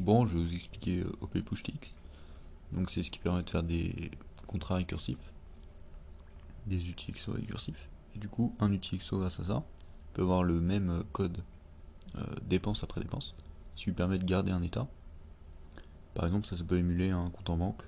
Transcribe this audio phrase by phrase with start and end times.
[0.00, 1.94] Bon, je vais vous expliquer euh, OP PushTX.
[2.72, 4.10] Donc c'est ce qui permet de faire des
[4.48, 5.32] contrats récursifs,
[6.66, 7.88] des UTXO récursifs.
[8.16, 9.62] Et du coup, un UTXO grâce à ça
[10.12, 11.44] peut avoir le même euh, code
[12.16, 13.34] euh, dépense après dépense,
[13.76, 14.88] ce qui lui permet de garder un état.
[16.14, 17.82] Par exemple, ça, ça peut émuler un compte en banque.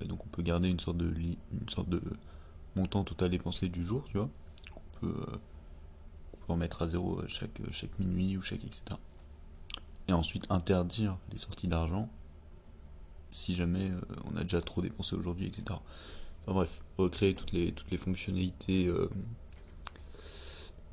[0.00, 2.02] et donc on peut garder une sorte de
[2.76, 4.30] montant total dépensé du jour, tu vois.
[4.76, 5.26] On peut,
[6.48, 7.60] en mettre à zéro chaque
[7.98, 8.96] minuit ou chaque etc
[10.08, 12.10] et ensuite interdire les sorties d'argent
[13.32, 14.00] si jamais euh,
[14.30, 15.64] on a déjà trop dépensé aujourd'hui, etc.
[16.42, 19.10] Enfin bref, recréer toutes les, toutes les fonctionnalités euh,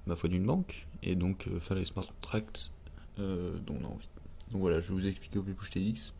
[0.07, 2.71] ma foi d'une banque et donc euh, faire les smart contracts
[3.17, 4.07] dont on a envie.
[4.52, 6.13] Donc voilà, je vais vous expliquer OP TX.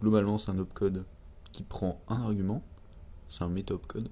[0.00, 1.04] Globalement, c'est un opcode
[1.52, 2.62] qui prend un argument,
[3.28, 4.08] c'est un meta opcode,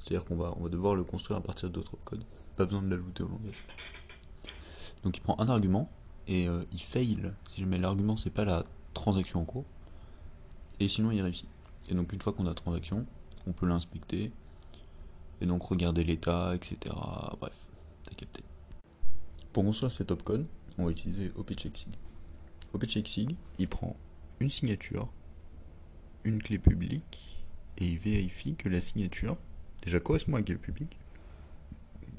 [0.00, 2.24] c'est-à-dire qu'on va, on va devoir le construire à partir d'autres opcodes.
[2.56, 3.64] Pas besoin de l'ajouter au langage.
[5.04, 5.88] Donc il prend un argument,
[6.28, 9.64] et euh, il fail si jamais l'argument c'est pas la transaction en cours.
[10.80, 11.48] Et sinon il réussit.
[11.88, 13.06] Et donc une fois qu'on a transaction
[13.46, 14.32] on peut l'inspecter
[15.40, 16.94] et donc regarder l'état etc
[17.40, 17.68] bref
[18.04, 18.42] t'as capté.
[19.52, 20.46] Pour construire cet opcode
[20.78, 21.94] on va utiliser OPCheckSig
[22.72, 23.96] OPCheckSig il prend
[24.40, 25.08] une signature
[26.24, 27.44] une clé publique
[27.78, 29.36] et il vérifie que la signature
[29.82, 30.98] déjà correspond à la clé publique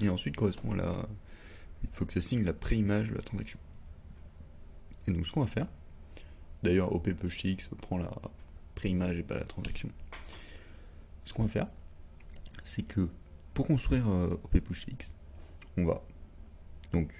[0.01, 1.09] et ensuite correspond à la
[1.83, 3.59] il faut que ça signe la préimage de la transaction
[5.07, 5.67] et donc ce qu'on va faire,
[6.63, 7.09] d'ailleurs OP
[7.43, 8.11] X prend la
[8.75, 9.89] préimage et pas la transaction.
[11.23, 11.67] Ce qu'on va faire,
[12.63, 13.09] c'est que
[13.53, 14.61] pour construire euh, OP
[15.77, 16.03] on va
[16.91, 17.11] donc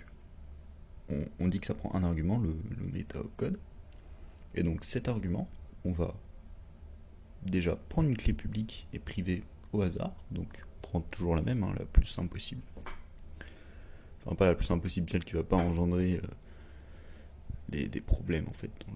[1.39, 3.58] on, dit que ça prend un argument, le, le code,
[4.55, 5.47] et donc cet argument,
[5.85, 6.13] on va
[7.43, 10.47] déjà prendre une clé publique et privée au hasard, donc
[10.81, 12.61] prendre toujours la même, hein, la plus simple possible.
[14.25, 16.27] Enfin pas la plus simple possible, celle qui va pas engendrer euh,
[17.70, 18.94] des, problèmes en fait dans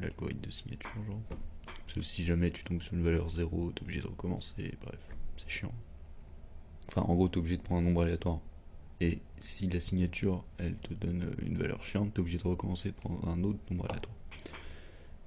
[0.00, 1.20] l'algorithme de signature genre.
[1.66, 5.00] Parce que si jamais tu tombes sur une valeur 0, t'es obligé de recommencer, bref,
[5.36, 5.72] c'est chiant.
[6.88, 8.40] Enfin en gros t'es obligé de prendre un nombre aléatoire.
[9.00, 12.94] Et si la signature elle te donne une valeur chiante, t'es obligé de recommencer de
[12.94, 14.16] prendre un autre nombre aléatoire.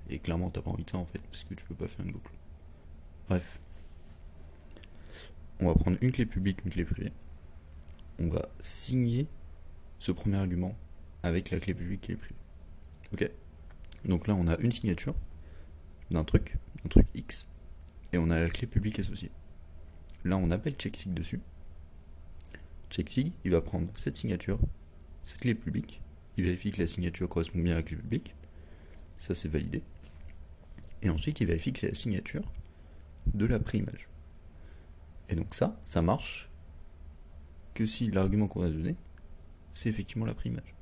[0.10, 2.06] Et clairement t'as pas envie de ça en fait, parce que tu peux pas faire
[2.06, 2.32] une boucle.
[3.30, 3.60] Bref.
[5.60, 7.12] On va prendre une clé publique, une clé privée.
[8.18, 9.28] On va signer
[10.00, 10.76] ce premier argument
[11.22, 12.41] avec la clé publique et privée.
[13.14, 13.30] Ok.
[14.06, 15.16] Donc là, on a une signature
[16.10, 17.48] d'un truc, un truc X,
[18.14, 19.32] et on a la clé publique associée.
[20.24, 21.40] Là, on appelle checksig dessus.
[22.90, 24.60] Checksig, il va prendre cette signature,
[25.24, 26.02] cette clé publique,
[26.38, 28.36] il vérifie que la signature correspond bien à la clé publique.
[29.18, 29.84] Ça, c'est validé.
[31.02, 32.52] Et ensuite, il vérifie que la signature
[33.34, 34.08] de la préimage.
[35.30, 36.50] Et donc ça, ça marche
[37.74, 38.96] que si l'argument qu'on a donné,
[39.74, 40.76] c'est effectivement la préimage.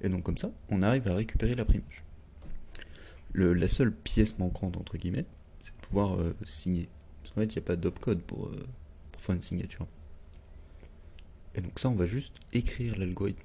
[0.00, 2.04] Et donc comme ça, on arrive à récupérer la primage.
[3.34, 5.26] la seule pièce manquante, entre guillemets,
[5.60, 6.88] c'est de pouvoir euh, signer.
[7.22, 8.66] Parce qu'en fait, il n'y a pas d'opcode pour, euh,
[9.12, 9.86] pour faire une signature.
[11.54, 13.42] Et donc ça, on va juste écrire l'algorithme.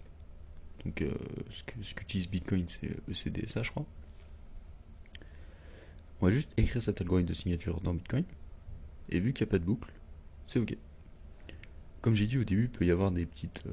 [0.85, 1.13] Donc euh,
[1.51, 3.85] ce qu'utilise Bitcoin, c'est ECDSA, je crois.
[6.19, 8.25] On va juste écrire cet algorithme de signature dans Bitcoin.
[9.09, 9.91] Et vu qu'il n'y a pas de boucle,
[10.47, 10.77] c'est OK.
[12.01, 13.63] Comme j'ai dit au début, il peut y avoir des petites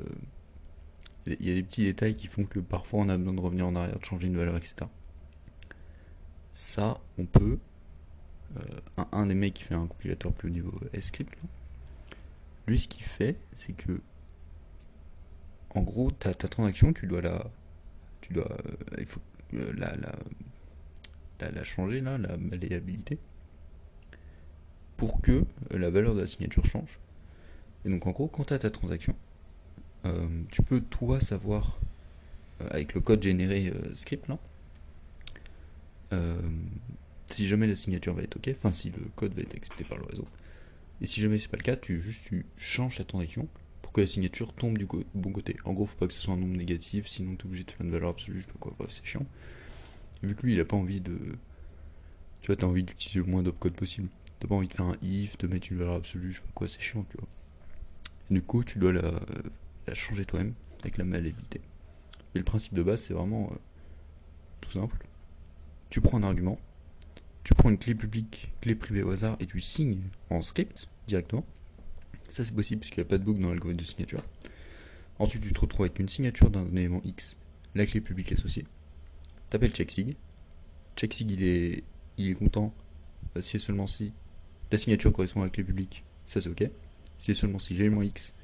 [1.40, 3.66] il y a des petits détails qui font que parfois on a besoin de revenir
[3.66, 4.74] en arrière, de changer une valeur, etc.
[6.52, 7.58] Ça, on peut.
[8.56, 11.36] Euh, un, des mecs qui fait un compilateur plus au niveau script,
[12.68, 14.00] lui, ce qu'il fait, c'est que.
[15.74, 17.50] En gros, ta, ta transaction, tu dois la.
[18.20, 18.50] Tu dois.
[18.50, 19.20] Euh, il faut
[19.54, 23.18] euh, la, la, la, changer, là, la malléabilité.
[24.96, 26.98] Pour que la valeur de la signature change.
[27.84, 29.14] Et donc, en gros, quand tu as ta transaction,
[30.06, 31.78] euh, tu peux toi savoir
[32.60, 34.38] euh, avec le code généré euh, script là
[37.30, 39.98] si jamais la signature va être ok, enfin si le code va être accepté par
[39.98, 40.26] le réseau.
[41.02, 43.46] Et si jamais c'est pas le cas, tu tu changes ta transaction
[43.82, 45.56] pour que la signature tombe du bon côté.
[45.64, 47.70] En gros, faut pas que ce soit un nombre négatif, sinon tu es obligé de
[47.70, 49.26] faire une valeur absolue, je sais pas quoi, bref, c'est chiant.
[50.22, 51.18] vu que lui il a pas envie de.
[52.40, 54.08] Tu vois, t'as envie d'utiliser le moins d'opcode possible.
[54.40, 56.52] T'as pas envie de faire un if, de mettre une valeur absolue, je sais pas
[56.54, 57.28] quoi, c'est chiant, tu vois.
[58.30, 59.20] du coup, tu dois la
[59.94, 61.60] changer toi-même avec la malléabilité.
[62.34, 63.56] Mais le principe de base, c'est vraiment euh,
[64.60, 65.06] tout simple.
[65.90, 66.58] Tu prends un argument,
[67.44, 71.44] tu prends une clé publique, clé privée au hasard et tu signes en script directement.
[72.28, 74.22] Ça, c'est possible puisqu'il n'y a pas de boucle dans l'algorithme de signature.
[75.18, 77.36] Ensuite, tu te retrouves avec une signature d'un élément X,
[77.74, 78.66] la clé publique associée.
[79.50, 80.16] T'appelles checksig.
[80.94, 81.84] Checksig, il est,
[82.18, 82.74] il est content
[83.36, 84.12] euh, si et seulement si
[84.70, 86.04] la signature correspond à la clé publique.
[86.26, 86.68] Ça, c'est OK.
[87.16, 88.34] Si et seulement si l'élément X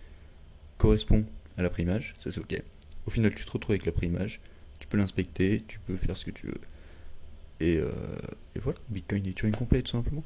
[0.85, 1.25] correspond
[1.57, 2.63] à la préimage, ça c'est ok.
[3.07, 4.41] Au final, tu te retrouves avec la préimage,
[4.79, 6.61] tu peux l'inspecter, tu peux faire ce que tu veux.
[7.59, 7.91] Et, euh,
[8.63, 10.23] voilà, Bitcoin est Turing complet tout simplement.